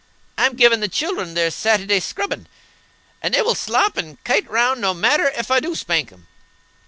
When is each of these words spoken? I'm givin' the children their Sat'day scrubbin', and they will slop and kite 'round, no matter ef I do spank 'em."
I'm 0.35 0.55
givin' 0.55 0.79
the 0.79 0.87
children 0.87 1.35
their 1.35 1.51
Sat'day 1.51 1.99
scrubbin', 1.99 2.47
and 3.21 3.35
they 3.35 3.43
will 3.43 3.53
slop 3.53 3.97
and 3.97 4.17
kite 4.23 4.49
'round, 4.49 4.81
no 4.81 4.95
matter 4.95 5.29
ef 5.35 5.51
I 5.51 5.59
do 5.59 5.75
spank 5.75 6.11
'em." 6.11 6.25